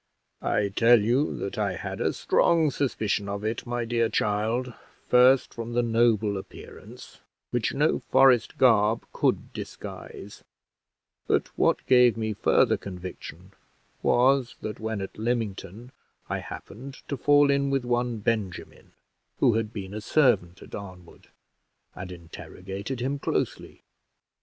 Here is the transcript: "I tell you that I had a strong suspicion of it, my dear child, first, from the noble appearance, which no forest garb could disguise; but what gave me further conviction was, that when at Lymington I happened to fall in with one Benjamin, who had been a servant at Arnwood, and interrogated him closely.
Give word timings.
"I 0.41 0.69
tell 0.69 0.99
you 0.99 1.37
that 1.37 1.59
I 1.59 1.73
had 1.75 2.01
a 2.01 2.11
strong 2.11 2.71
suspicion 2.71 3.29
of 3.29 3.43
it, 3.43 3.67
my 3.67 3.85
dear 3.85 4.09
child, 4.09 4.73
first, 5.07 5.53
from 5.53 5.73
the 5.73 5.83
noble 5.83 6.37
appearance, 6.37 7.19
which 7.51 7.75
no 7.75 7.99
forest 7.99 8.57
garb 8.57 9.05
could 9.13 9.53
disguise; 9.53 10.43
but 11.27 11.55
what 11.55 11.85
gave 11.85 12.17
me 12.17 12.33
further 12.33 12.77
conviction 12.77 13.51
was, 14.01 14.55
that 14.61 14.79
when 14.79 15.01
at 15.01 15.19
Lymington 15.19 15.91
I 16.27 16.39
happened 16.39 17.03
to 17.07 17.15
fall 17.15 17.51
in 17.51 17.69
with 17.69 17.85
one 17.85 18.17
Benjamin, 18.17 18.93
who 19.37 19.53
had 19.53 19.71
been 19.71 19.93
a 19.93 20.01
servant 20.01 20.63
at 20.63 20.73
Arnwood, 20.73 21.27
and 21.93 22.11
interrogated 22.11 23.01
him 23.01 23.19
closely. 23.19 23.83